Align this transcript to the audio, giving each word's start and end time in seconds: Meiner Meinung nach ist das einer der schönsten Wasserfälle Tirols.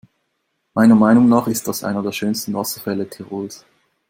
Meiner 0.73 0.95
Meinung 0.95 1.29
nach 1.29 1.45
ist 1.45 1.67
das 1.67 1.83
einer 1.83 2.01
der 2.01 2.11
schönsten 2.11 2.55
Wasserfälle 2.55 3.07
Tirols. 3.07 3.67